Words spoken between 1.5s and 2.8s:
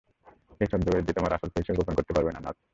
পরিচয় গোপন করতে পারবে না, নর্থম্যান।